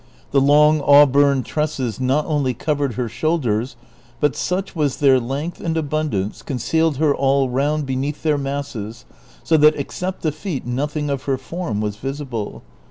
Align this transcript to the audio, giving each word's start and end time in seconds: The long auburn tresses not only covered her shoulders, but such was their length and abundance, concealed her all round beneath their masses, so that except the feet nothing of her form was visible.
The 0.31 0.41
long 0.41 0.81
auburn 0.81 1.43
tresses 1.43 1.99
not 1.99 2.25
only 2.25 2.55
covered 2.55 2.95
her 2.95 3.07
shoulders, 3.07 3.75
but 4.19 4.35
such 4.35 4.75
was 4.75 4.97
their 4.97 5.19
length 5.19 5.61
and 5.61 5.77
abundance, 5.77 6.41
concealed 6.41 6.97
her 6.97 7.13
all 7.13 7.49
round 7.49 7.85
beneath 7.85 8.23
their 8.23 8.39
masses, 8.39 9.05
so 9.43 9.57
that 9.57 9.75
except 9.79 10.23
the 10.23 10.31
feet 10.31 10.65
nothing 10.65 11.11
of 11.11 11.25
her 11.25 11.37
form 11.37 11.81
was 11.81 11.97
visible. 11.97 12.63